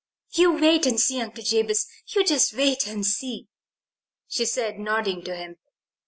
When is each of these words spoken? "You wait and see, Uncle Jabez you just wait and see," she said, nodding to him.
"You 0.33 0.53
wait 0.53 0.87
and 0.87 0.99
see, 0.99 1.21
Uncle 1.21 1.43
Jabez 1.43 1.85
you 2.07 2.25
just 2.25 2.55
wait 2.57 2.87
and 2.87 3.05
see," 3.05 3.49
she 4.27 4.45
said, 4.45 4.79
nodding 4.79 5.23
to 5.25 5.35
him. 5.35 5.57